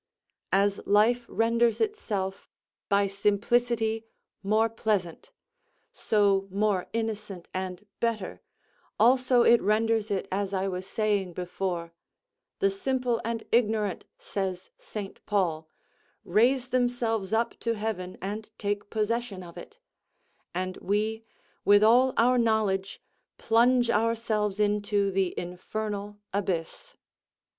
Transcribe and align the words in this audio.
As 0.51 0.79
life 0.87 1.27
renders 1.29 1.79
itself 1.79 2.49
by 2.89 3.05
simplicity 3.05 4.07
more 4.41 4.67
pleasant, 4.67 5.31
so 5.91 6.47
more 6.49 6.87
innocent 6.91 7.47
and 7.53 7.85
better, 7.99 8.41
also 8.99 9.43
it 9.43 9.61
renders 9.61 10.09
it 10.09 10.27
as 10.31 10.55
I 10.55 10.67
was 10.67 10.87
saying 10.87 11.33
before: 11.33 11.93
"The 12.57 12.71
simple 12.71 13.21
and 13.23 13.43
ignorant," 13.51 14.05
says 14.17 14.71
St. 14.79 15.23
Paul, 15.27 15.69
"raise 16.23 16.69
themselves 16.69 17.31
up 17.31 17.59
to 17.59 17.73
heaven 17.75 18.17
and 18.23 18.49
take 18.57 18.89
possession 18.89 19.43
of 19.43 19.55
it; 19.55 19.77
and 20.51 20.77
we, 20.77 21.25
with 21.63 21.83
all 21.83 22.15
our 22.17 22.39
knowledge, 22.39 23.03
plunge 23.37 23.91
ourselves 23.91 24.59
into 24.59 25.11
the 25.11 25.35
infernal 25.37 26.17
abyss." 26.33 26.95